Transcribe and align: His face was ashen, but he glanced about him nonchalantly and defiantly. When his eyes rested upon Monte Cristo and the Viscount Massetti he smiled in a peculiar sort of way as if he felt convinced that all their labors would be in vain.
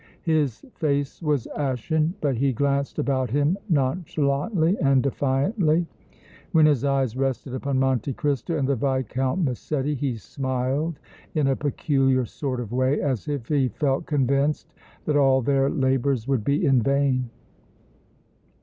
His 0.23 0.65
face 0.73 1.21
was 1.21 1.45
ashen, 1.55 2.15
but 2.21 2.35
he 2.35 2.53
glanced 2.53 2.97
about 2.97 3.29
him 3.29 3.55
nonchalantly 3.69 4.75
and 4.79 5.03
defiantly. 5.03 5.85
When 6.53 6.65
his 6.65 6.83
eyes 6.83 7.15
rested 7.15 7.53
upon 7.53 7.77
Monte 7.77 8.11
Cristo 8.13 8.57
and 8.57 8.67
the 8.67 8.75
Viscount 8.75 9.43
Massetti 9.43 9.93
he 9.93 10.17
smiled 10.17 10.97
in 11.35 11.45
a 11.45 11.55
peculiar 11.55 12.25
sort 12.25 12.59
of 12.59 12.71
way 12.71 12.99
as 12.99 13.27
if 13.27 13.47
he 13.47 13.67
felt 13.67 14.07
convinced 14.07 14.73
that 15.05 15.17
all 15.17 15.39
their 15.39 15.69
labors 15.69 16.27
would 16.27 16.43
be 16.43 16.65
in 16.65 16.81
vain. 16.81 17.29